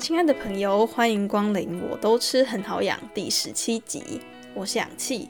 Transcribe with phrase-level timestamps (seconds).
[0.00, 1.78] 亲爱的朋友，欢迎光临！
[1.90, 4.22] 我都吃很好养第十七集，
[4.54, 5.28] 我是氧气。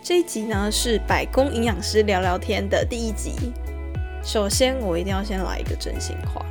[0.00, 3.32] 这一集呢是百工营养师聊聊天的第一集。
[4.22, 6.46] 首先，我一定要先来一个真心话。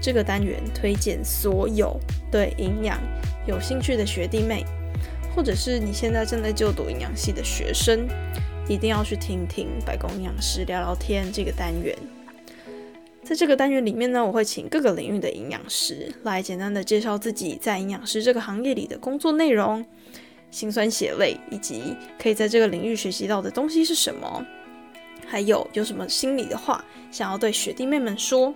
[0.00, 1.96] 这个单元推荐所有
[2.28, 2.98] 对营养
[3.46, 4.66] 有兴趣的学弟妹，
[5.32, 8.04] 或者是你现在正在就读营养系的学生，
[8.68, 11.96] 一定要去听听百工营养师聊聊天这个单元。
[13.32, 19.82] 在这个单元里面呢，我会请各个领域的营养师来简单的介绍自己在营养师这个行业里的工作内容、
[20.50, 24.44] 辛酸血泪，以及可以在这个领域学习到的东西是什么，
[25.26, 28.54] 还有有什么心里的话想要对学弟妹们说。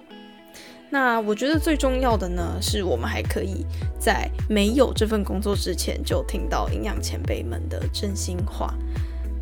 [0.91, 3.65] 那我觉得最重要的呢，是我们还可以
[3.98, 8.75] 在没有这份工作之前就听到营养前辈们的真心话。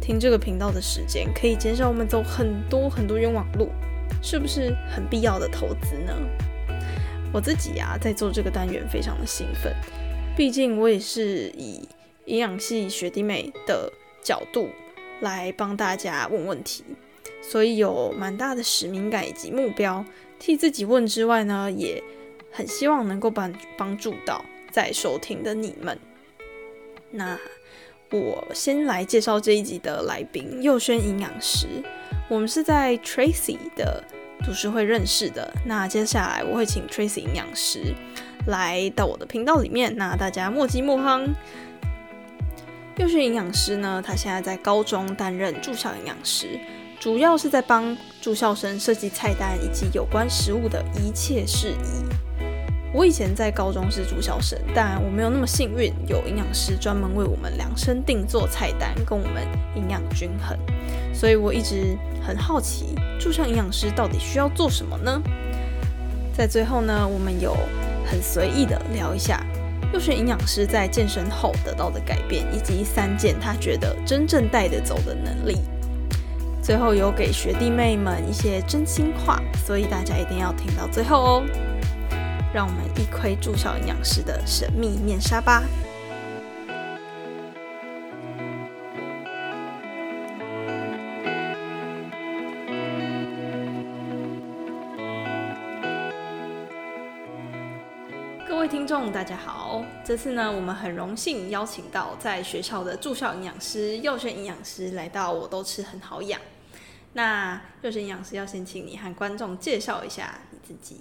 [0.00, 3.68] 听这个频道的时间可以减少我们走很多很多冤枉路。
[4.22, 6.14] 是不是很必要的投资呢？
[7.32, 9.74] 我自己呀，在做这个单元非常的兴奋，
[10.36, 11.88] 毕竟我也是以
[12.26, 13.92] 营养系学弟妹的
[14.22, 14.68] 角度
[15.20, 16.84] 来帮大家问问题，
[17.42, 20.04] 所以有蛮大的使命感以及目标，
[20.38, 22.02] 替自己问之外呢，也
[22.52, 25.98] 很希望能够帮帮助到在收听的你们。
[27.10, 27.38] 那
[28.10, 31.66] 我先来介绍这一集的来宾，佑轩营养师。
[32.28, 34.02] 我们是在 Tracy 的
[34.44, 35.52] 读书会认识的。
[35.64, 37.94] 那接下来我会请 Tracy 营养师
[38.46, 39.94] 来到我的频道里面。
[39.96, 41.26] 那大家莫急莫慌。
[42.96, 46.58] 幼学营养师呢，他现在在高中担任住校营养师，
[47.00, 52.33] 主要是在帮住校生设计菜单以及有关食物的一切事宜。
[52.94, 59.42] 我以前在高中是住校生，但我没有那么幸运，有营养师专门为我们量身定做菜单，跟我们
[59.74, 60.56] 营养均衡。
[61.12, 65.20] 所以我一直很好奇，住校营养师到底需要做什么呢？
[66.36, 67.56] 在最后呢，我们有
[68.06, 69.44] 很随意的聊一下，
[69.92, 75.58] 幼学营养师在健身后得到的改变，以及三件他觉得真正带得走的能力。
[76.62, 81.44] 最后有给学弟妹们一些真心话，所以大家一定要听到最后哦。
[82.54, 85.64] 让我们一窥住校营养师的神秘面纱吧。
[98.46, 99.84] 各位听众，大家好！
[100.04, 106.40] 这次呢，我们很荣幸邀请到在学校的住校营养师、幼轩营养师来到我都吃很好养。
[107.14, 111.00] 那幼轩营养师要先请你和观众介绍一下你自己。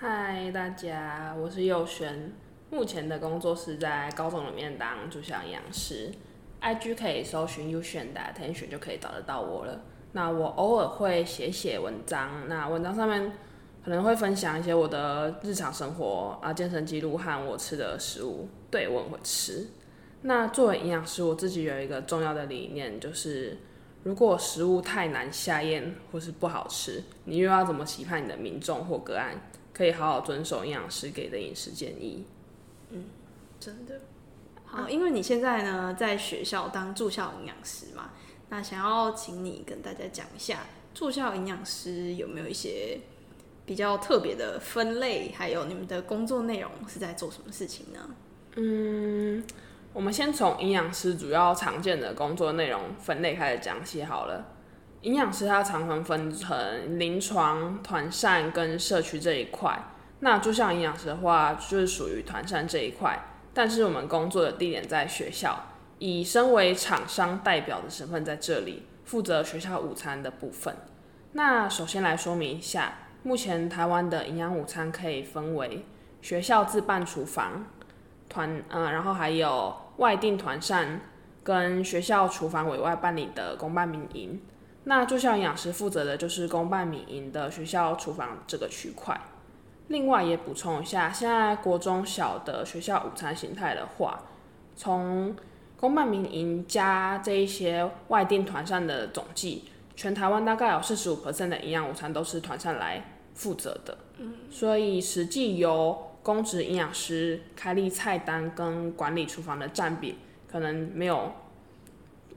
[0.00, 2.32] 嗨，大家，我是佑轩，
[2.70, 6.12] 目前的工作是在高中里面当住校营养师。
[6.62, 9.80] IG 可以搜寻优选的 attention 就可以找得到我了。
[10.12, 13.32] 那我偶尔会写写文章，那文章上面
[13.84, 18.48] 可能会分享一些我的日常生活啊、健身记录和我吃的食物。
[18.70, 19.66] 对，我很会吃。
[20.22, 23.58] 那作为营养师，我自己有一个重要的理念，就是
[24.04, 29.34] 如果食物太难下咽或是不好吃，你又要怎么期盼你的民众或个案？
[29.78, 32.26] 可以好好遵守营养师给的饮食建议。
[32.90, 33.04] 嗯，
[33.60, 34.00] 真的
[34.64, 38.10] 好，因为你现在呢在学校当住校营养师嘛，
[38.48, 42.98] 那想要请你跟大家讲一下住校营养师有没有一些
[43.64, 48.10] 比较特别的分类，还有你们的工作内容是在做什么事情呢？
[48.56, 49.44] 嗯，
[49.92, 54.44] 我们先从营养师主要常见的工作内容分类开始讲起好了。
[55.02, 59.80] 营养师他常常分成临床、团膳跟社区这一块。
[60.20, 63.16] 那就像营养师的话，就是属于团膳这一块。
[63.54, 65.56] 但是我们工作的地点在学校，
[65.98, 70.74] 以身为厂商代表的身份在这里负责学校午餐的部分。
[71.32, 75.84] 那首先来说明一下，目前台湾的营养午餐可以分为
[76.20, 77.66] 学校自办厨房、
[78.28, 81.00] 团嗯，然后还有外订团膳
[81.42, 84.40] 跟学校厨房委外办理的公办民营。
[84.88, 89.20] 那住校营养师负责的就是公办民营的学校厨房这个区块。
[89.88, 94.22] 另外也补充一下，现在国中小的学校午餐形态的话，
[94.74, 95.36] 从
[95.76, 99.64] 公办民营加这一些外订团膳的总计，
[99.94, 103.98] 全台湾大概有四十五的营养午餐都是团膳来负责的。
[104.16, 110.16] 嗯，所以实际由公职营养师开立菜单跟管理厨房的占比，
[110.50, 111.30] 可能没有。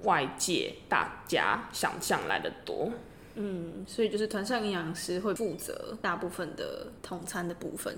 [0.04, 2.92] 外界大家想象来的多，
[3.36, 7.98] 嗯，所以就是团膳营养师会负责大部分的统餐的部分，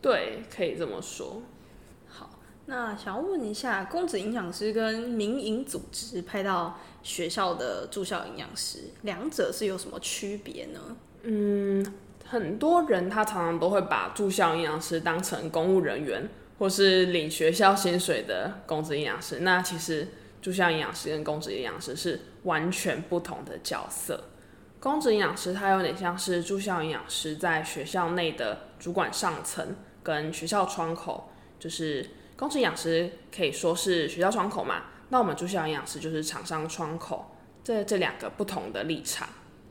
[0.00, 1.42] 对，可以这么说。
[2.08, 2.30] 好，
[2.66, 10.80] 那想要问一下，公职营养师跟民营组织派到学校的住校营养师，两者是有什么区别呢？
[11.22, 11.84] 嗯，
[12.26, 19.40] 很多人他常常都会把住校营养师当成公务人员或是领学校薪水的公职营养师。
[19.40, 20.08] 那其实
[20.44, 24.24] 住校营养师跟公职营养师是完全不同的角色。
[24.78, 32.06] 公职营养师他有点像是住校营养师在学校内的主管上层跟学校窗口，就是
[32.36, 39.26] 公职营养师可以说是学校窗口嘛，那我们住校营养师就是厂商窗口，这这两个不同的立场。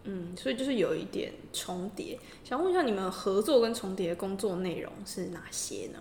[0.05, 2.17] 嗯，所以就是有一点重叠。
[2.43, 5.99] 想问一下，你们合作跟重叠的工作内容是哪些呢？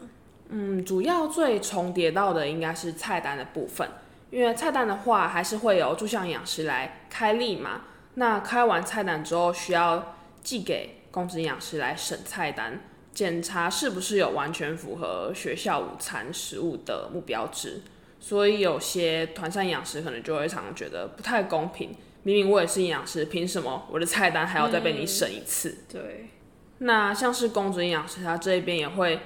[0.48, 3.86] 嗯，主要最重叠到的应该是菜单的部分，
[4.32, 7.82] 因为菜单的话还是会有住校营养师来开立嘛。
[8.14, 12.81] 那开完菜单之后，需要寄给公职营养师来审菜单，
[13.12, 17.82] 检查是不是有完全符合学校午餐食物的目标值。
[18.19, 21.94] 所以有些团膳营养师可能就会常常觉得不太公平。
[22.23, 25.76] 明明我也是营养师，凭什么我的菜单还要再被你审一次？
[25.93, 26.31] 对。
[26.78, 29.20] 那像是公职营养师，他这边也会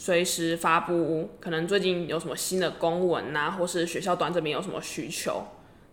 [0.00, 5.42] 随时发布，可能最近有什么新的公文呐，或是学校端这边有什么需求，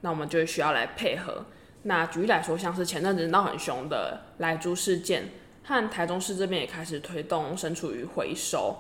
[0.01, 1.43] 那我们就需要来配合。
[1.81, 5.31] 那举例来说，像是前阵子闹很凶的莱猪事件，
[5.63, 8.77] 和台中市这边也开始推动身处于回收。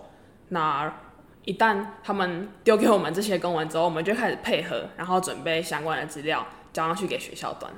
[0.49, 1.01] 那
[1.43, 6.45] 一旦他们丢给我们这些公文之后，我们就开始配合，然后准备相关的资料。
[6.71, 7.73] 交上去给学校端。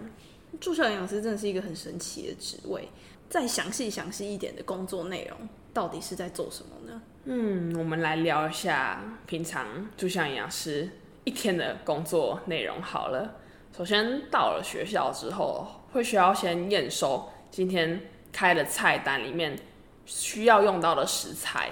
[0.59, 2.89] 助校营养师真的是一个很神奇的职位。
[3.29, 6.99] 再详细详细一点的工作内容，到底是在做什么呢？
[7.29, 10.89] 嗯，我们来聊一下平常助校营养师
[11.25, 13.35] 一天的工作内容好了。
[13.77, 17.99] 首先到了学校之后，会需要先验收今天
[18.31, 19.59] 开的菜单里面
[20.05, 21.71] 需要用到的食材，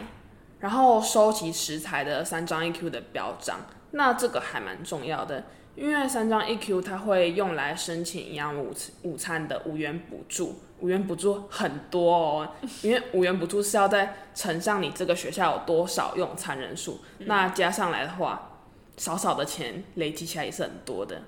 [0.59, 3.61] 然后收集食材的三张 EQ 的标章。
[3.91, 5.45] 那这个还蛮重要的。
[5.75, 8.73] 因为三张 EQ 它会用来申请营养午
[9.03, 12.49] 午餐的五元补助，五元补助很多哦，
[12.81, 18.51] 因为五元补助是要在乘上你这个学校有多少用餐人数，那加上来的话，
[18.95, 21.21] 少少的钱累积起来也是很多的。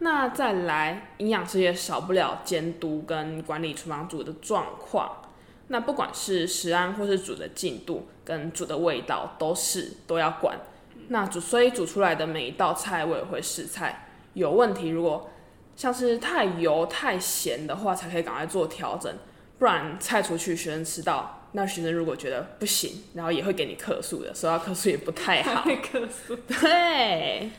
[0.00, 5.22] 那再来，营养师也少不了监督跟管理厨房煮的状况，
[5.68, 10.58] 那不管是食安或是煮的进度跟煮的味道，都是都要管。
[11.08, 15.30] 那煮，所以煮出来的每一道菜我也会试菜，有问题如果
[15.76, 19.12] 像是太油太咸的话，才可以赶快做调整，
[19.58, 25.62] 不然菜出去学生吃到，那学生如果觉得不行，然后也会给你客诉的，收到客诉也不太好。
[25.82, 26.36] 客诉。
[26.36, 27.50] 对。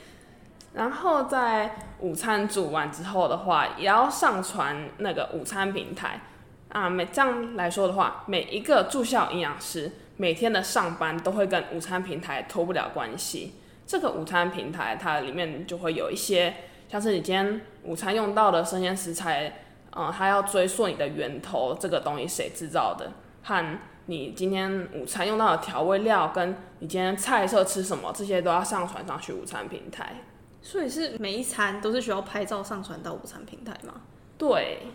[0.73, 6.21] 然后在午餐煮完之后的话，也要上传那个午餐平台
[6.69, 6.89] 啊。
[6.89, 9.91] 每这样来说的话，每一个住校营养师。
[10.19, 13.53] 每天的上班都会跟午餐平台脱不了关系。
[13.85, 16.51] 这个午餐平台它里面就会有一些，
[16.89, 19.59] 像是你今天午餐用到的生鲜食材，
[19.95, 23.11] 嗯，它要追溯你的源头，这个东西谁制造的，
[23.43, 30.23] 和你今天午餐用到的调味料，跟你今天菜色吃什么，这些都要上传上去午餐平台。
[30.63, 34.01] 所以是每一餐都是需要拍照上传到午餐平台吗？
[34.35, 34.87] 对，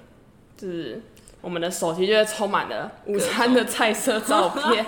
[0.56, 1.00] 就是
[1.42, 4.86] 我们的手机就会充满了午餐的菜色照片。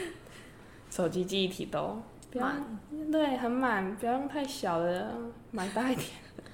[0.90, 2.02] 手机记忆体都
[2.34, 2.78] 满，
[3.10, 5.14] 对，很满，不要用太小的，
[5.50, 6.08] 买大一点。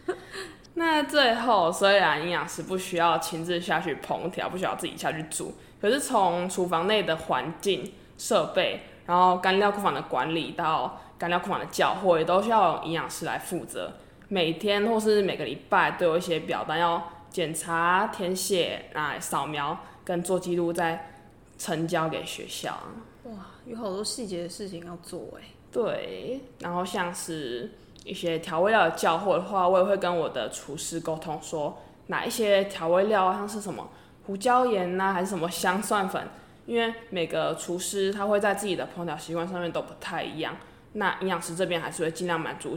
[0.75, 13.93] 那最后，虽然营养师不需要亲自下去烹调，不需要自己下去煮，可是从厨房内的环境、设备，然后干料库房的管理到干料库房的缴货，也都需要营养师来负责。
[14.29, 21.15] 每天或是每个礼拜都有一些表单要检查、填写、来扫描跟做记录，再
[21.59, 22.79] 呈交给学校。
[23.25, 23.33] 哇，
[23.65, 25.45] 有好多细节的事情要做哎。
[25.73, 27.73] 对，然后像是
[28.05, 33.89] 一些调味料的交货的话，我也会跟我的厨师沟通，说哪一些调味料，像是什么
[34.27, 36.29] 胡椒盐呐，还是什么香蒜粉，
[36.67, 40.55] 因为每个厨师他会在自己的烹调习惯上面都不太一样。
[40.93, 42.77] 那营养师这边还是会尽量满足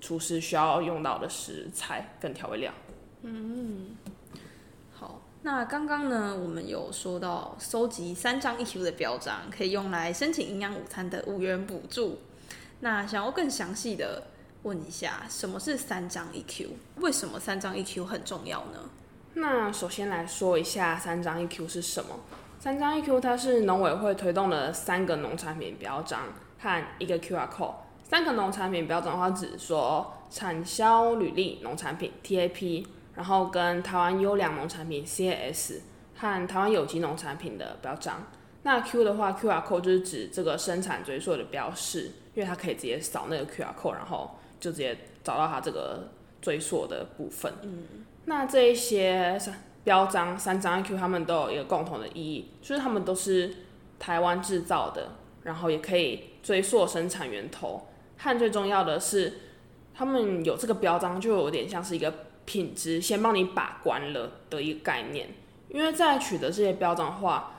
[0.00, 2.72] 厨师需要用到的食材跟调味料。
[3.28, 3.96] 嗯。
[4.94, 12.18] 好那刚刚呢，我们有说到收集三张 EQ 的标章，可以用来申请营养午餐的五元补助。
[12.80, 14.22] 那想要更详细的
[14.62, 16.68] 问一下，什么是三张 EQ？
[16.96, 18.88] 为什么三张 EQ 很重要呢？
[19.34, 22.20] 那首先来说一下三张 EQ 是什么。
[22.58, 26.22] 三张 EQ 它是农委会推动的三个农产品标章
[26.58, 27.74] 和一个 QR code。
[28.02, 32.86] 三个农产品标章的话，指说产销履历农产品 TAP。
[33.16, 35.80] 然后跟台湾优良农产品 CAS
[36.14, 38.22] 和台湾有机农产品的标章。
[38.62, 46.08] 那 Q 的话，QR code 就是指这个生产追溯的标示，因为它可以直接扫那个 QR code，然后就直接找到它这个
[46.40, 47.52] 追溯的部分。
[47.62, 47.84] 嗯。
[48.24, 49.40] 那这一些
[49.84, 53.54] 标章三张 Q，它们都有一个共同的意义，就是它们都是
[54.00, 55.10] 台湾制造的，
[55.44, 57.86] 然后也可以追溯生产源头，
[58.18, 59.32] 和最重要的是，
[59.94, 62.12] 他们有这个标章，就有点像是一个
[62.46, 65.28] 品质先帮你把关了的一个概念。
[65.68, 67.52] 因为在取得这些标准的话，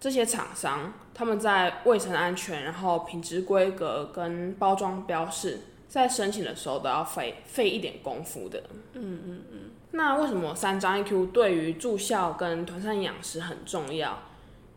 [0.00, 8.62] 这些厂商他们在卫生安全、然后品质规格跟包装标示，在申请的时候都要费费一点功夫的。
[8.94, 9.58] 嗯嗯嗯。
[9.90, 14.22] 那为什么三张 EQ 对于住校跟团膳营养师很重要？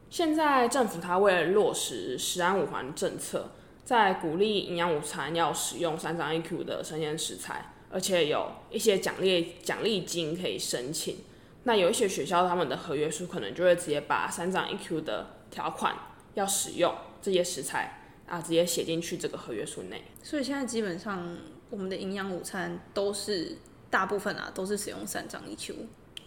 [0.10, 3.51] 现在政府它为了落实食安五环政策，
[3.86, 11.17] 在鼓励营养午餐要使用三张 EQ 的生鲜食材，而且有一些奖励奖励金可以申请。
[11.63, 15.95] 那有一些学校他们的合约书可能就会直接把三张一 Q 的条款
[16.33, 20.01] 要使用这些食材啊，直接写进去这个合约书内。
[20.24, 21.38] 所以现在基本上
[21.69, 23.57] 我们的营养午餐都是
[23.89, 25.75] 大部分啊都是使用三张一 Q。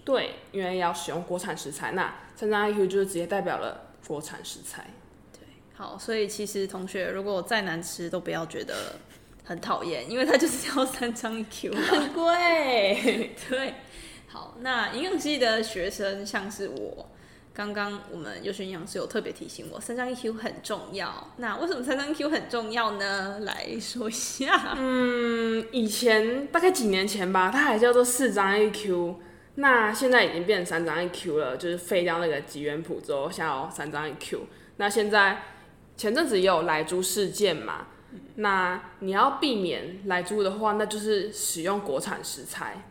[0.04, 4.90] 对，因为要使用国产食材，那三张 EQ 就是直接代表了国产食材。
[5.32, 5.40] 对，
[5.72, 8.96] 好，所以其实同学如果再难吃都不要觉得
[9.44, 13.30] 很讨厌，因为它就是要三张 EQ，很贵。
[13.48, 13.74] 对。
[14.26, 17.08] 好，那营养系的学生像是我，
[17.52, 21.32] 刚刚我们优秀营养师有特别提醒我，三张 EQ 很重要。
[21.36, 23.38] 那为什么三张 EQ 很重要呢？
[23.42, 24.74] 来说一下。
[24.76, 29.14] 嗯，以前大概几年前吧，它还叫做四张 EQ，
[29.54, 34.40] 那现在已经变成三张 EQ 了，就是废掉那个吉原普之后，现在三张 EQ。
[34.78, 35.42] 那现在
[35.96, 37.86] 前阵子也有来猪事件嘛，
[38.36, 42.90] 那你要避免来猪的话，那就是使用国产食材。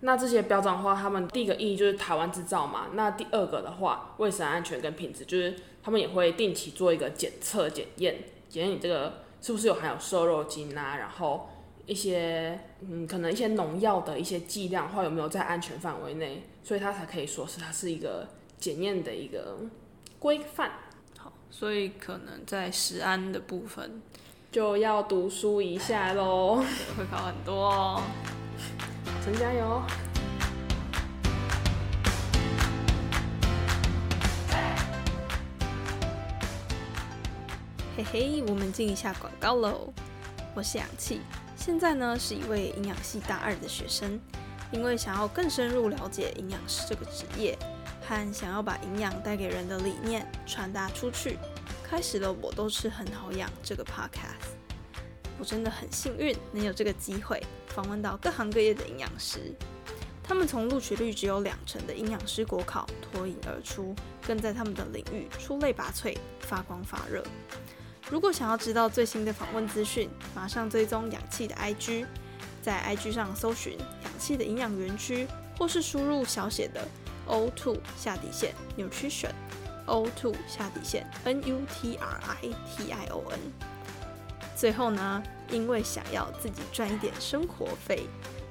[0.00, 2.88] 那这些标准的话，他们第一个意义就是台湾制造嘛。
[2.94, 11.48] 那第二个的话，卫生安全跟品质，就是他们也会定期做一个检测检验，检验你这个是不是有含有瘦肉精啊，然后
[11.86, 18.26] 一些嗯可能一些农药的一些剂量的话有没有在安全范围内，所以它才可以说是它是一个
[18.58, 19.58] 检验的一个
[20.18, 20.72] 规范。
[21.16, 24.02] 好，所以可能在食安的部分
[24.52, 26.56] 就要读书一下喽，
[26.94, 28.02] 会考很多哦。
[29.24, 29.82] 陈加油！
[37.96, 39.90] 嘿嘿，我们进一下广告喽。
[40.54, 41.22] 我是氧气，
[41.56, 44.20] 现在呢是一位营养系大二的学生。
[44.70, 47.58] 因为想要更深入了解营养师这个职业，
[48.06, 51.38] 和想要把营养带给人的理念传达出去，
[51.92, 54.56] 开始了我都是很好养这个 podcast。
[55.38, 57.38] 我真的很幸运能有这个机会。
[57.66, 59.54] 访问到各行各业的营养师，
[60.24, 63.94] 他们从录取率只有两成的营养师国考脱颖而出，
[64.26, 67.22] 更在他们的领域出类拔萃，发光发热。
[68.10, 72.06] 如果想要知道最新的访问资讯，马上追踪氧气的 IG，
[72.62, 75.26] 在 IG 上搜寻氧气的营养园区，
[75.58, 76.88] 或是输入小写的
[77.26, 79.32] O two 下底线 nutrition
[79.86, 83.38] O two 下底线 N U T R I T I O N。
[84.56, 85.22] 最后呢？
[85.50, 88.06] 因为想要自己赚一点生活费，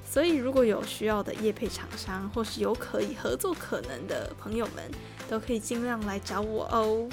[0.08, 4.90] 所以如果有需要的业配厂商，或是有可以合作可能的朋友们，
[5.28, 7.08] 都可以尽量来找我哦。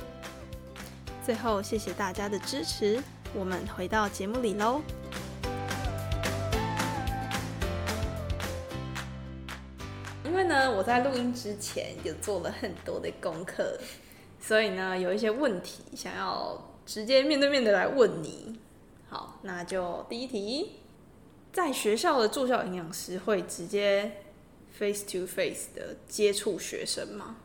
[1.26, 3.02] 最后，谢谢大家的支持，
[3.34, 4.82] 我们回到节目里喽。
[10.26, 13.80] 因为呢，我在录音之前也做了很多的功课，
[14.40, 18.60] 所以呢，有一些问题想要直接面对面的来问你。
[19.10, 20.80] 好，那就第一题，
[21.52, 24.24] 在学校的住校营养师会直接
[24.72, 27.38] face to face 的接触学生吗？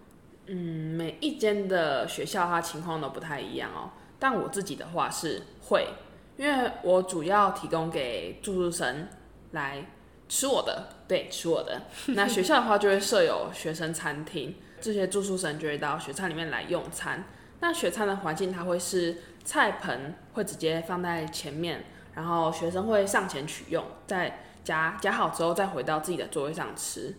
[0.46, 3.90] 嗯，每一间的学校它情况都不太一样哦。
[4.18, 5.88] 但我自己的话是会，
[6.36, 9.08] 因为我主要提供给住宿生
[9.52, 9.86] 来
[10.28, 11.82] 吃我的，对，吃我的。
[12.08, 17.24] 那学校的话就会设有学生餐厅，这些住宿生就会到学餐里面来用餐。
[17.60, 19.16] 那学餐的环境它会是。
[19.46, 27.14] 菜盆会直接放在前面，然后学生会上前取用，再夹夹好之后再回到自己的座位上吃。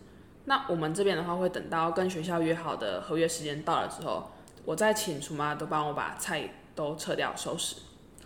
[0.46, 4.32] 那我们这边的话会等到跟学校约好的合约时间到了之后，
[4.66, 7.76] 我再请厨妈都帮我把菜都撤掉收拾。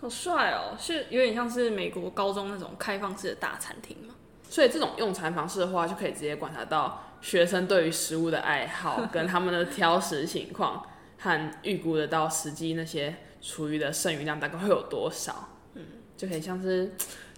[0.00, 4.14] 好帅哦，是有点像是美国高中那种开放式的大餐厅嘛？
[4.48, 10.84] 所以这种用餐方式的话，就可以直接观察到学生对于食物的爱好 跟他们的挑食情况，
[11.18, 13.14] 和预估得到实际那些。
[13.42, 15.48] 厨余的剩余量大概会有多少？
[15.72, 15.82] 嗯，
[16.14, 16.92] 就可以像是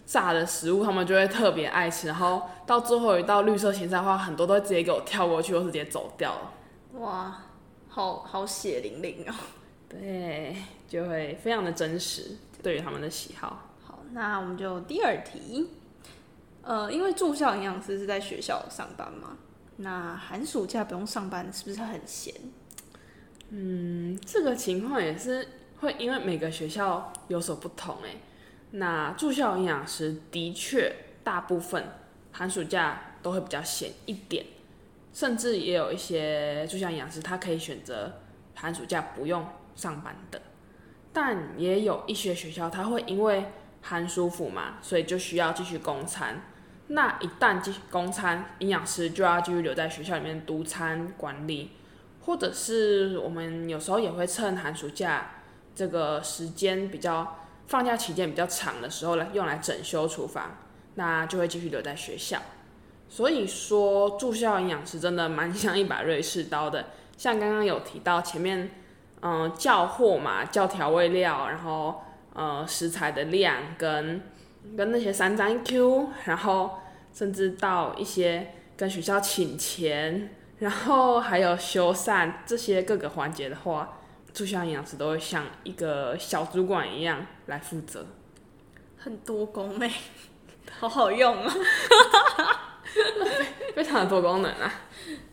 [0.05, 2.09] 炸的食物，他们就会特别爱吃。
[2.09, 6.99] 然后到最后一道绿色芹菜的话，很多都会直接给我跳过去，或是直接走掉了。
[6.99, 7.45] 哇，
[7.89, 9.35] 好好血淋淋哦！
[9.89, 10.57] 对，
[10.89, 13.71] 就会非常的真实，对于他们的喜好。
[13.87, 15.71] 好，那我们就第二题。
[16.63, 19.37] 呃，因为住校营养师是在学校上班嘛，
[19.77, 22.35] 那寒暑假不用上班，是不是很闲？
[23.51, 25.49] 嗯，这个情况也是。
[25.83, 28.11] 会因为每个学校有所不同哎。
[28.71, 31.85] 那住校营养师的确大部分
[32.31, 34.47] 寒暑假都会比较闲一点，
[35.13, 38.21] 甚至也有一些住校营养师他可以选择
[38.55, 40.41] 寒暑假不用上班的，
[41.13, 43.47] 但也有一些学校他会因为
[43.81, 46.41] 寒暑辅嘛，所以就需要继续供餐。
[46.89, 51.71] 那一旦继续供餐，营养师就要继续留在学校里面督餐管理，
[52.27, 55.31] 或者是我们有时候也会趁寒暑假
[55.75, 57.39] 这个时间比较。
[57.69, 60.59] 放假期间比较长的时候呢，用来整修厨房，
[60.97, 62.39] 那就会继续留在学校。
[63.09, 66.87] 所以说，住校营养师真的蛮像一把瑞士刀的。
[67.17, 68.71] 像刚刚有提到前面，
[69.23, 72.03] 嗯，叫货嘛，叫调味料，然后
[72.35, 74.21] 呃食材的量跟
[74.77, 76.79] 跟那些三张 Q，然后
[77.13, 83.99] 甚至到一些跟学校请钱，然后还有修缮这些各个环节的话。
[84.35, 88.07] 住校营养师都会像一个小主管一样来负责，
[88.97, 89.91] 很多功能，
[90.81, 91.55] 好好用啊，
[93.77, 94.73] 非常的多功能啊。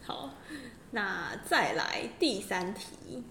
[0.05, 0.31] 好，
[0.91, 3.23] 那再来第三题，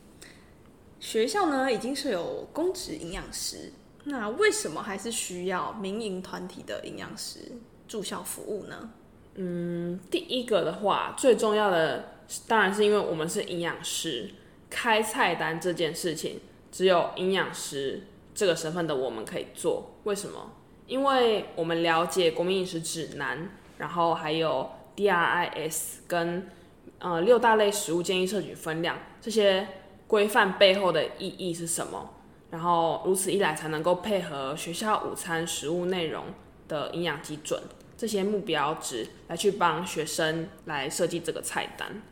[0.99, 3.71] 学校呢已经是有公职营养师，
[4.09, 7.41] 那为什么还是需要民营团体的营养师
[7.87, 8.91] 住校服务呢？
[9.37, 12.15] 嗯，第一个的话，最重要的
[12.47, 14.31] 当然是因为我们是营养师。
[14.71, 18.03] 开菜单这件事情，只有营养师
[18.35, 19.95] 这个身份的我们可以做。
[20.05, 20.53] 为什么？
[20.87, 23.49] 因为我们了解国民饮食指南，
[23.79, 26.51] 然后还有 DRIS 跟
[26.99, 29.67] 呃六大类食物建议摄取分量这些
[30.07, 32.11] 规范背后的意义是什么。
[32.51, 36.25] 然后如此一来，才能够配合学校午餐食物内容
[36.69, 37.63] 的营养基准
[37.97, 42.03] 这些目标值来去帮学生来设计这个菜单。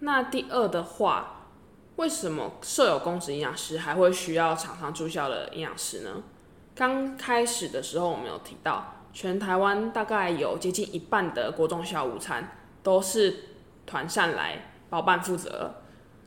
[0.00, 1.32] 那第二的话。
[1.96, 6.22] 为什么设有公职营养师还会需要厂商住校的营养师呢？
[6.74, 12.50] 刚开始的时候，我们有提到，全台湾大概有接近一半的国中小午餐
[12.82, 13.44] 都是
[13.86, 15.76] 团膳来包办负责，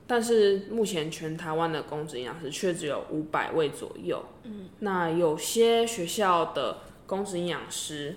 [0.09, 4.25] 但是目前全台湾的公职营养师却只有五百位左右。
[4.41, 8.15] 嗯，那有些学校的公职营养师，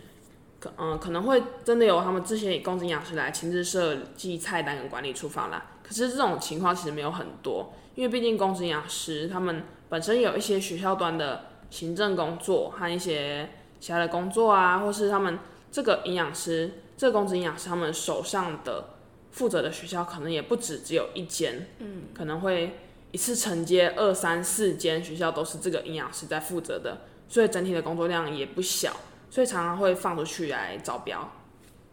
[0.59, 5.67] 可嗯可能会真的有他们这些公职营养师来亲自设计菜单跟管理厨房啦。
[5.87, 13.51] 可是这种情况其实没有很多，因为毕竟公职营养师他们本身有一些学校端的行政工作和一些
[13.81, 15.39] 其他的工作啊，或是他们
[15.71, 18.95] 这个营养师，这个公职营养师他们手上的
[19.33, 22.79] 负责的学校可能也不止只有一间，嗯，可能会
[23.11, 28.95] 一次承接二三四间学校都是这个营养师在负责的，所以整体的工作量也不小，
[29.29, 31.33] 所以常常会放出去来招标。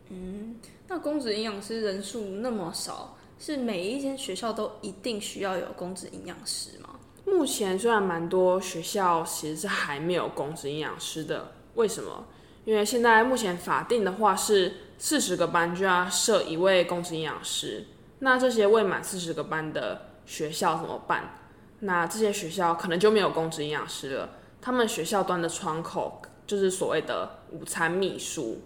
[0.09, 3.15] 嗯，那公职营养师人数那么少。
[3.41, 6.99] 是每一间学校都一定需要有公职营养师吗？
[7.25, 12.25] 目前虽然蛮多学校其实是还没有公职营养师的，为什么？
[12.65, 17.87] 因为现在目前法定的话是四十个班就要设一位公职营养师，
[18.19, 21.33] 那这些未满四十个班的学校怎么办？
[21.79, 24.29] 那这些学校可能就没有公职营养师了，
[24.61, 28.61] 他们学校端的窗口就是所谓的午餐秘书。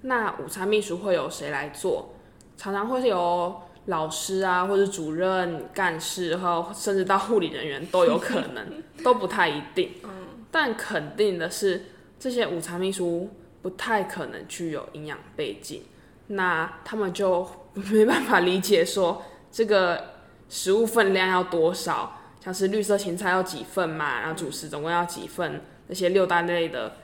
[0.00, 2.14] 那午餐秘书会由谁来做？
[2.56, 3.62] 常常会由。
[3.86, 9.92] 老师啊，或者主任、干事，然后甚至到护理人员都有可能， 都不太一定。
[10.04, 10.10] 嗯，
[10.50, 11.86] 但肯定的是，
[12.18, 13.30] 这些午餐秘书
[13.62, 15.82] 不太可能具有营养背景，
[16.28, 20.14] 那他们就没办法理解说这个
[20.48, 26.96] 食物分量要多少，像是绿色芹菜要几份嘛，然后主食总共要几份，那些六大类的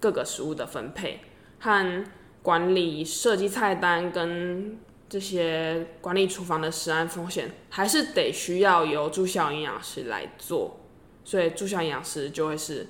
[0.00, 1.20] 各个食物的分配
[1.60, 2.04] 和
[2.42, 4.78] 管理设计菜单跟。
[5.12, 10.80] 这些管理厨房的食安风险，还是得需要由住校营养师来做，
[11.22, 12.86] 所以住校营养师就会是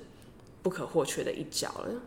[0.61, 2.01] 不可或缺的一角了。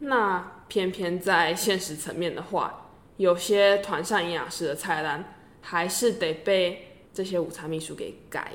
[0.00, 8.52] 嗯，那偏偏在现实层面的话，有些团膳营养师的菜单还是得被这些午餐秘书给改。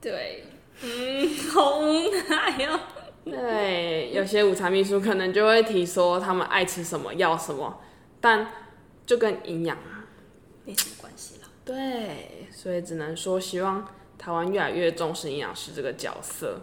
[0.00, 0.44] 对，
[0.82, 2.80] 嗯，好无奈哦。
[3.24, 7.80] 对，有些午餐秘书可能就会提说他们爱吃什么要什么，
[8.20, 8.46] 但。
[9.06, 9.76] 就跟营养
[10.64, 11.48] 没什么关系了。
[11.64, 13.84] 对，所以只能说希望
[14.16, 16.60] 台湾越来越重视营养师这个角色。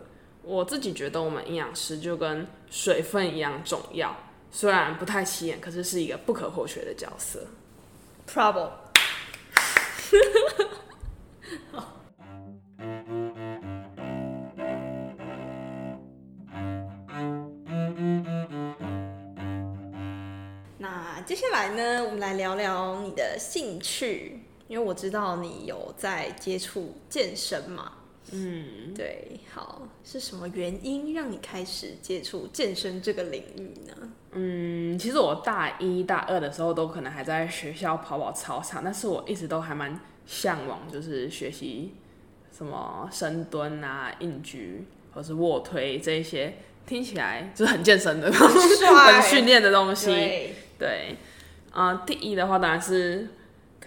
[0.48, 4.16] 我自己觉得我们营养师就跟水分一样重要，
[4.50, 7.46] 虽然不太起眼，可是是一个不可或缺的角色。
[8.26, 8.72] p r o b l e
[20.78, 21.22] 那。
[21.26, 27.92] 接下来呢，我们来聊聊你的兴趣，因为我知道你有在接触健身嘛。
[28.32, 34.10] 嗯，对，好，是什么原因让你开始接触健身这个领域呢？
[34.34, 41.94] 嗯，其实我大一大二的时候都可能还在学校跑跑操场，但是我一直都还蛮向往，就是学习
[42.56, 50.10] 什么深蹲啊、硬举或是卧推这一些，听起来就是很健身的东西、 很训练的东西。
[50.78, 51.16] 对，
[51.72, 53.30] 呃，第一的话当然是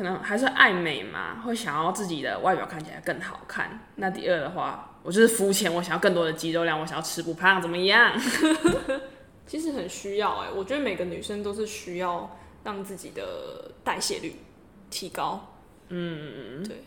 [0.01, 3.79] 可能还是爱美嘛，会想要自己的外表看起来更好看。
[3.97, 8.19] 那第二的话，我就是肤浅，我想要更多的肌肉量，我想要吃不胖，怎么样？
[9.47, 12.35] 其实很需要哎，我觉得每个女生都是需要
[12.65, 14.37] 让自己的代谢率
[14.89, 15.53] 提高。
[15.91, 16.83] 嗯，对，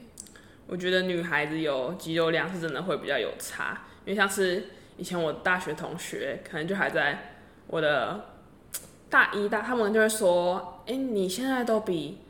[0.66, 7.36] 我觉得女孩子有肌肉量是真的会比较有差，因为像是以前我大学同学，可能就还在
[7.68, 8.30] 我的
[9.08, 12.23] 大一大，他们就会说：“哎，你现在都比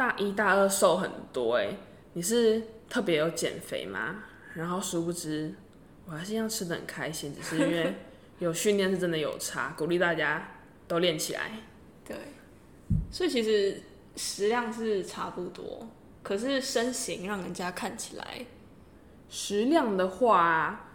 [0.00, 1.76] 大一大二瘦很多，哎，
[2.14, 4.24] 你是特别有减肥吗？”
[4.56, 5.54] 然后殊不知，
[6.06, 7.94] 我还是一样吃的很开心，只是因为。
[8.38, 10.54] 有训练是真的有差， 鼓励大家
[10.88, 11.50] 都练起来。
[12.02, 12.16] 对，
[13.10, 13.82] 所以其实
[14.16, 15.86] 食量是差不多，
[16.22, 18.46] 可是身形让人家看起来，
[19.28, 20.88] 食量的话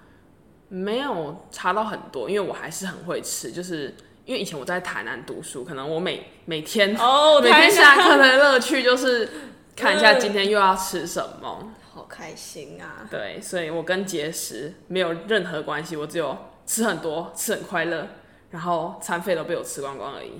[0.69, 3.51] 没有差到很多，因为我还是很会吃。
[3.51, 3.93] 就是
[4.25, 9.29] 因为以前我在台南读书，可能我每每天哦，每天下课的乐趣就是
[9.75, 13.07] 看一下今天又要吃什么，好开心啊！
[13.09, 16.37] 对，所以我跟节食没有任何关系，我只有。
[16.67, 18.07] 吃很多，吃很快乐，
[18.49, 20.31] 然后餐费都被我吃光光而已。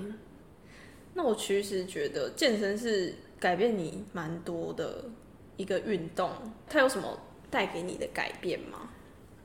[1.13, 5.06] 那我其实觉得健身是改变你蛮多的
[5.56, 6.32] 一个运动，
[6.67, 7.19] 它有什么
[7.52, 8.89] 带给你的改变吗？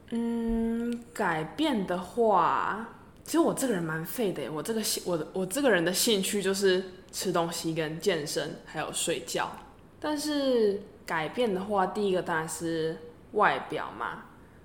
[0.09, 3.00] 嗯，改变的话，
[3.31, 9.53] 其实我这个人蛮废的，我这个兴，我的我这个人的兴趣就是吃东西跟健身，还有睡觉。
[10.01, 12.99] 但是改变的话，第一个当然是
[13.35, 14.25] 外表嘛，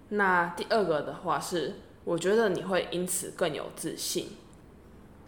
[0.10, 1.76] 那第二个的话是。
[2.06, 4.30] 我觉得你会因此更有自信，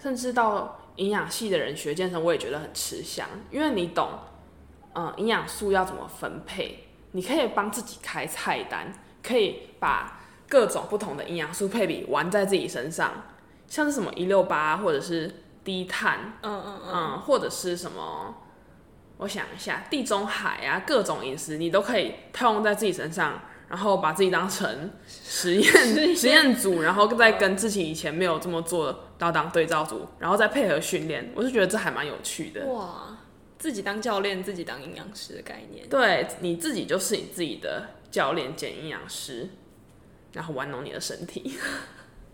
[0.01, 4.09] 甚至到营养系的人学健身，我也觉得很吃香，因为你懂，
[4.95, 10.16] 嗯，营养素要怎么分配，你可以帮自己开菜单，可以把
[10.47, 13.23] 各种不同的营养素配比玩在自己身上，
[13.67, 18.35] 像是什么一六八或者是低碳，嗯嗯嗯，或者是什么，
[19.17, 23.41] 我想一下，地中海啊，各种饮食你都可以套用在自己身上。
[23.69, 32.65] 然后把自己当成实验实验组，然后再跟自己以前没有这么做，到当对照组，然后再配合训练，我就觉得这还蛮有趣的。
[32.67, 33.17] 哇，
[33.59, 35.85] 自己当教练，自己当营养师的概念。
[35.89, 39.49] 对，你自己就是你自己的教练兼营养师，
[40.37, 41.57] 然后玩弄你的身体。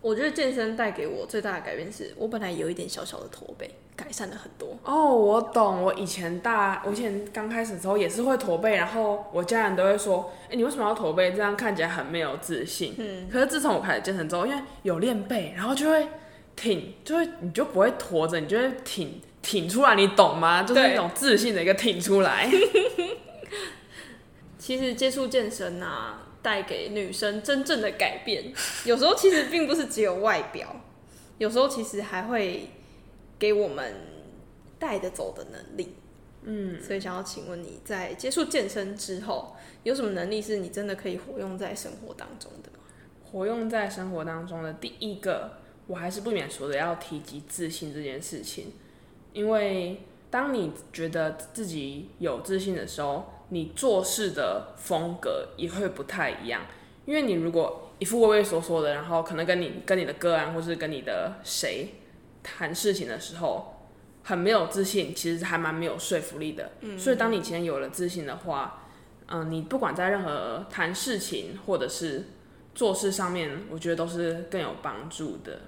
[0.01, 4.77] 我觉得健身带给我最大的改变是，我本来有一点小小的驼背，改善了很多。
[4.83, 5.81] 哦，我懂。
[5.81, 11.31] 我以前大，我以前刚开始的时候也是会驼背，然后我家人都会说：“哎，你为什么要驼背？
[11.31, 13.29] 这样看起来很没有自信。”嗯。
[13.31, 16.05] 可是自从我开始健身之后，因为有练背，然后就会
[16.53, 20.63] 挺，就会你就不会驼着，你就会挺挺出来，你懂吗？
[20.63, 22.51] 就是那种自信的一个挺出来。
[24.59, 26.22] 其实接触健身啊。
[26.43, 28.53] 带给女生真正的改变，
[28.85, 30.75] 有时候其实并不是只有外表，
[31.39, 32.69] 有时候其实还会
[33.39, 33.95] 给我们
[34.77, 35.95] 带得走的能力。
[36.43, 42.83] 嗯，所以想要请问你在接触健身之后，有什么能力是你真的可以活用在生活当中的吗？
[43.23, 45.53] 活用在生活当中的第一个，
[45.87, 48.73] 我还是不免说的要提及自信这件事情，
[49.31, 53.32] 因为当你觉得自己有自信的时候。
[53.53, 56.63] 你做事的风格也会不太一样，
[57.05, 61.93] 因为你如果一副畏畏缩缩的，然后可能跟你跟你的个案或是跟你的谁
[62.41, 63.87] 谈事情的时候，
[64.23, 66.71] 很没有自信，其实还蛮没有说服力的。
[66.81, 68.85] 嗯，所以当你今天有了自信的话，
[69.27, 72.25] 嗯，你不管在任何谈事情或者是
[72.73, 75.61] 做事上面，我觉得都是更有帮助的。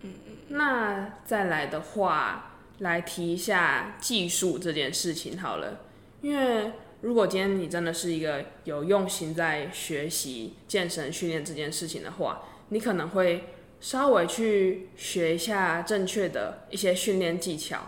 [0.00, 0.36] 嗯嗯。
[0.48, 5.80] 那再来的话，来提一下技术这件事情好了，
[6.22, 6.72] 因为。
[7.00, 13.44] 如果今天你真的是一个有用心在学习健身训练这件事情的话，你可能会
[13.80, 17.78] 稍微去学一下正确的一些训练技巧，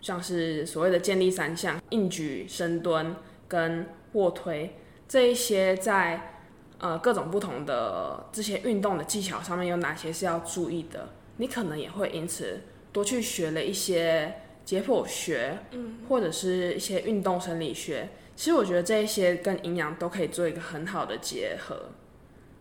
[0.00, 3.14] 像是所谓的建立三项、硬举、深蹲
[3.46, 4.74] 跟卧推
[5.06, 6.40] 这一些，在
[6.78, 11.10] 呃各种不同的这些运动的技巧上面有哪些是要注意的？
[11.36, 18.08] 你可能也会因此多去学了一些解剖学，嗯，或者是一些运动生理学。
[18.34, 21.90] 其实我觉得这一些跟营养都可以做一个很好的结合。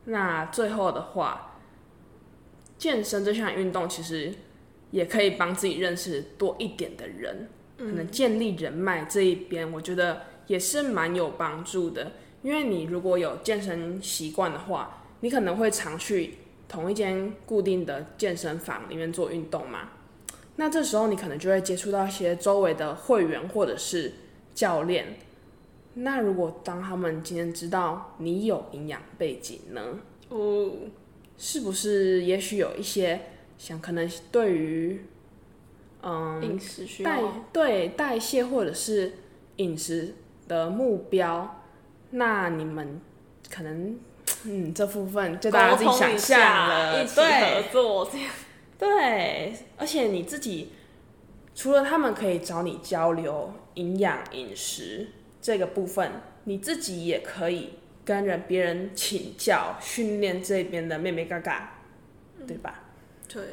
[0.06, 1.60] 那最后的话，
[2.78, 4.34] 健身这项运动其实
[4.90, 12.12] 也可以帮自己认识多一点的人，可能建立人脉这一边，我觉得也是蛮有帮助的。
[12.42, 19.90] 因为你如果有健身习惯的话，你可能会常去同一间固定的健身房里面做运动嘛。
[20.56, 24.12] 那这时候你可能就会接触到一些周围的会员或者是
[24.54, 25.16] 教练。
[25.94, 30.00] 那如果当他们今天知道你有营养背景呢？
[30.30, 30.72] 哦，
[31.38, 33.20] 是不是也许有一些
[33.58, 35.06] 想可能对于
[36.02, 39.14] 嗯饮食需代对代谢或者是
[39.58, 40.16] 饮食
[40.48, 41.62] 的目标，
[42.12, 43.02] 那你们
[43.50, 44.00] 可能
[44.46, 48.32] 嗯这部分就大家自己想象了，一起合作这样。
[48.80, 50.70] 对，而且你自己
[51.54, 55.08] 除了他们可以找你交流营养饮食
[55.42, 56.12] 这个部分，
[56.44, 57.72] 你自己也可以
[58.06, 61.80] 跟人别人请教训练这边的妹妹嘎嘎，
[62.48, 62.84] 对吧？
[63.28, 63.44] 对，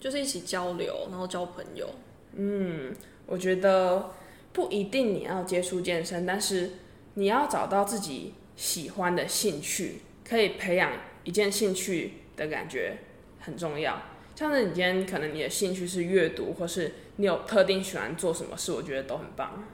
[0.00, 1.88] 就是一起交流，然后交朋友。
[2.34, 2.94] 嗯
[3.26, 4.10] 我觉得
[4.52, 6.70] 不一定你要接触健身，但是
[7.14, 10.92] 你要找到自己喜欢的兴趣，可以培养
[11.24, 12.98] 一件兴趣的感觉
[13.40, 14.00] 很重要。
[14.34, 19.64] 像是你今天可能你的兴趣是阅读，或是你有特定喜欢做什么事，我觉得都很棒。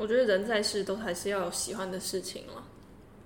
[0.00, 2.64] 我觉得人在世都还是要有喜欢的事情了，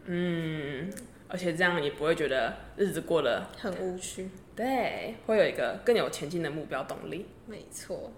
[0.07, 0.93] 嗯
[1.29, 4.29] 而且这样也不会觉得日子过得很无趣。
[4.57, 7.27] 对，会有一个更有前进的目标动力。
[7.47, 8.11] 没错。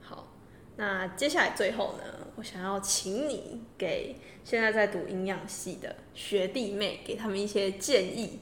[0.00, 0.32] 好，
[0.76, 8.40] 那接下来最后呢，我想要请你给现在在读营养系的学弟妹，给他们一些建议。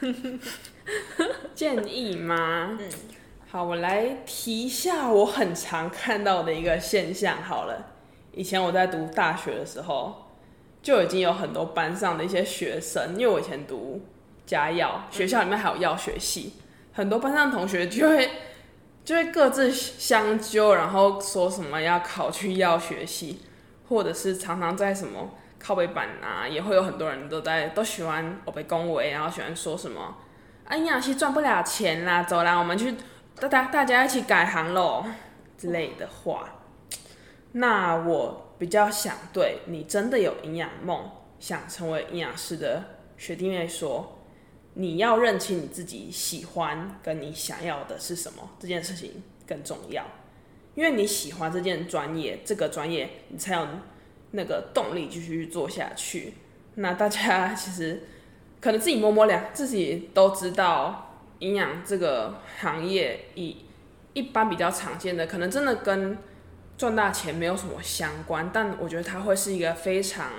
[1.56, 2.78] 建议吗？
[2.80, 2.88] 嗯，
[3.48, 7.42] 好，我来提一下我很常看到的一个现象。
[7.42, 7.93] 好了，
[8.36, 10.26] 以前我在读大学的时候，
[10.82, 14.02] 就已经有很多班上的一些学生，因为我以前读
[14.44, 16.52] 家药，学校里面还有药学系，
[16.92, 18.30] 很多班上同学就会
[19.04, 23.40] 就会各自相纠，然后说什么要考去药学系，
[23.88, 30.16] 或者是常常在什么靠背板啊，也会有很多人都在都喜欢我被恭维，然后喜欢说什么。
[30.66, 32.94] 啊，营养系赚不了钱啦，走啦，我们去
[33.38, 35.04] 大家大家一起改行喽
[35.56, 36.53] 之类的话。
[37.56, 42.84] 那我比较想对你真的有营养梦，想成为营养师的
[43.16, 44.18] 学弟妹说，
[44.74, 50.04] 你要认清你自己喜欢跟你想要的是什么，这件事情更重要。
[50.74, 53.66] 因为你喜欢这件专业，这个专业你才有
[54.32, 56.34] 那个动力继续做下去。
[56.74, 58.02] 那大家其实。
[58.60, 63.58] 可能自己摸摸两，自己都知道营养这个行业，以
[64.14, 66.16] 一般比较常见的，可能真的跟
[66.76, 70.30] 赚大钱没有什么相关，但我觉得它会是一个非常，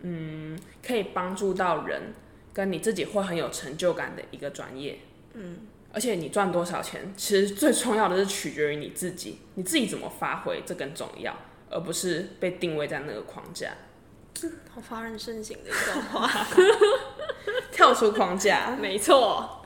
[0.00, 2.14] 嗯，可以帮助到人，
[2.52, 4.98] 跟你自己会很有成就感的一个专业。
[5.34, 5.58] 嗯，
[5.92, 11.34] 而且你赚多少钱，其实最重要的是取决于你自己，你自己怎么发挥，这更重要，
[11.70, 13.72] 而不是被定位在那个框架。
[14.74, 16.46] 好发人深省的一段话。
[17.72, 19.64] 跳出框架，没错。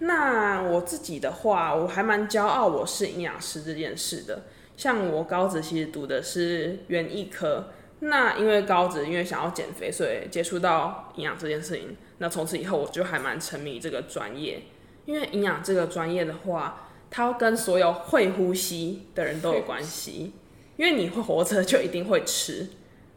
[0.00, 4.44] 那我自己的话，我还蛮骄傲我是营养师这件事的。
[4.80, 11.94] 像我高职其实读的是园艺科，那因为高职因为想要减肥，所以接触到营养这件事情。
[12.16, 14.62] 那从此以后我就还蛮沉迷这个专业，
[15.04, 20.32] 因为营养这个专业的话，它跟所有会呼吸的人都有关系。
[20.78, 22.66] 因为你会活着，就一定会吃，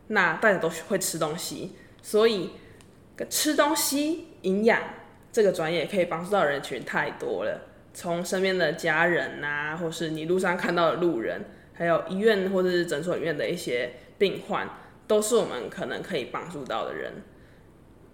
[0.08, 2.50] 那大家都会吃东西，所以。
[3.30, 4.82] 吃东西营养
[5.32, 7.62] 这个专业可以帮助到人群太多了，
[7.94, 14.68] 从身边的家人呐，或是你路上看到的路人，还有医院或者是诊所里面的一些病患，
[15.08, 17.14] 都是我们可能可以帮助到的人。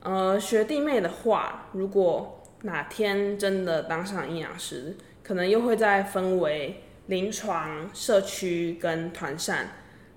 [0.01, 9.69] 呃，学弟妹的话，如果哪天真的当上营养师，可能又会再分为临床、社区跟团膳，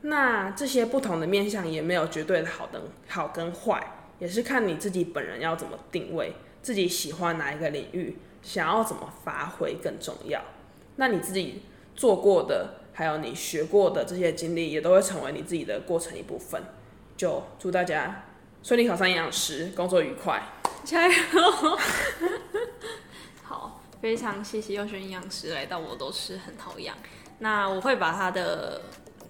[0.03, 3.81] 那这些不同的面向也没有绝对的好的好跟坏。
[4.19, 10.43] 也是看你自己本人要怎么定位，自己喜欢哪一个领域，想要怎么发挥更重要。
[10.97, 11.63] 那你自己
[11.95, 16.63] 做过的，还有你学过的这些经历，也都会成为你自己的过程一部分。
[17.17, 18.25] 就祝大家
[18.63, 20.43] 顺利考上营养师，工作愉快，
[20.85, 21.15] 加油！
[23.45, 26.97] 好，非常谢谢优选营养师来到我都是很好养。
[27.39, 28.83] 那我会把他的。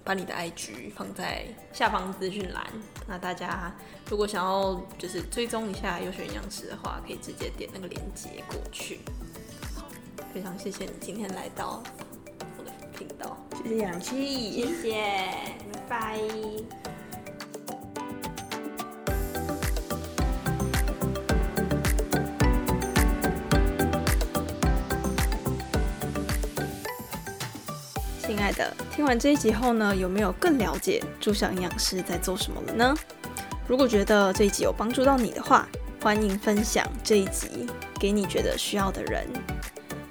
[0.05, 2.67] 把你的 IG 放在下方资讯栏，
[3.07, 3.73] 那大家
[4.11, 9.01] 如果想要就是追踪一下优选营养师的话，可以直接点那个链接过去。
[9.77, 9.87] 好，
[10.35, 11.83] 非常谢谢你今天来到
[12.59, 15.03] 我的频道，谢谢氧气，谢谢，
[15.73, 16.92] 拜拜。
[28.53, 32.95] 的，听完这一集后呢，有没有更了解住校营养师在做什么了呢？
[33.67, 35.67] 如果觉得这一集有帮助到你的话，
[36.01, 37.67] 欢迎分享这一集
[37.99, 39.27] 给你觉得需要的人。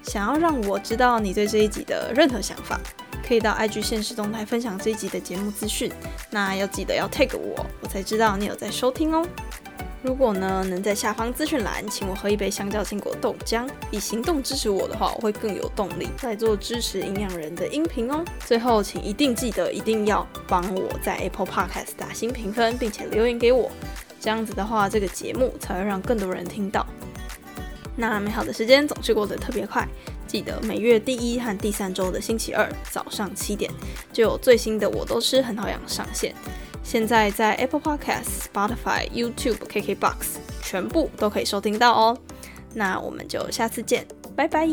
[0.03, 2.79] 想要让我知道你对这一集的任何想法，
[3.27, 5.91] 可以到 IG 现实动态分享这一集的节目资讯。
[6.29, 9.25] 那要记得要 tag 我，我才知道你有在收听哦。
[10.03, 18.25] 如果呢能在下方资讯栏请我喝一杯香蕉坚果豆浆，以行动支持我的话，我会更有动力在做支持营养人的音频哦。
[18.45, 23.69] 最后，请一定记得一定要帮我在 Apple Podcast 打新评分，并且留言给我。
[24.19, 26.85] 这样子的话，这个节目才会让更多人听到。
[27.95, 29.87] 那美好的时间总是过得特别快，
[30.25, 33.69] 记得每月第一和第三周的星期二早上七点
[34.11, 36.33] 就有最新的我都吃很好养上线。
[36.83, 42.17] 现在在 Apple Podcast、Spotify、YouTube、KKBox 全部都可以收听到哦。
[42.73, 44.67] 那我们就下次见，拜拜。